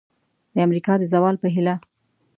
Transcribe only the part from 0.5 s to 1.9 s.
د امریکا د زوال په هیله!